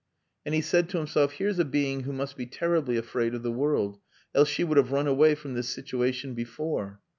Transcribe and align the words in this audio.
And 0.47 0.55
he 0.55 0.61
said 0.61 0.89
to 0.89 0.97
himself, 0.97 1.33
"Here's 1.33 1.59
a 1.59 1.63
being 1.63 1.99
who 1.99 2.11
must 2.11 2.35
be 2.35 2.47
terribly 2.47 2.97
afraid 2.97 3.35
of 3.35 3.43
the 3.43 3.51
world, 3.51 3.99
else 4.33 4.49
she 4.49 4.63
would 4.63 4.77
have 4.77 4.91
run 4.91 5.05
away 5.05 5.35
from 5.35 5.53
this 5.53 5.69
situation 5.69 6.33
before." 6.33 6.99